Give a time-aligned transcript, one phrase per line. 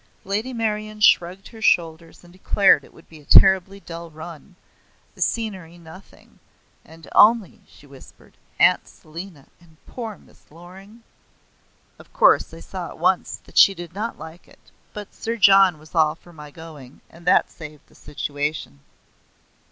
[0.25, 4.55] Lady Meryon shrugged her shoulders and declared it would be a terribly dull run
[5.13, 6.39] the scenery nothing,
[6.83, 11.03] "and only" (she whispered) "Aunt Selina and poor Miss Loring?"
[11.99, 15.77] Of course I saw at once that she did not like it; but Sir John
[15.77, 18.79] was all for my going, and that saved the situation.